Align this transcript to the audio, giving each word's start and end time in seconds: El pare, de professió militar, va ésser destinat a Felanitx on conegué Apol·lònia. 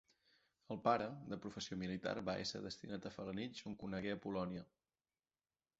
El 0.75 0.79
pare, 0.87 1.09
de 1.33 1.37
professió 1.43 1.77
militar, 1.83 2.15
va 2.31 2.35
ésser 2.47 2.63
destinat 2.67 3.07
a 3.09 3.13
Felanitx 3.19 3.65
on 3.73 3.79
conegué 3.85 4.17
Apol·lònia. 4.19 4.67